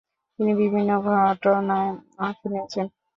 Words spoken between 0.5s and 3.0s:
বিভিন্ন ঘটনায় অংশ নিয়েছেন।